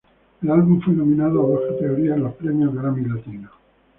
[0.41, 3.51] El álbum fue nominado a dos categorías en los Premios Grammy Latino.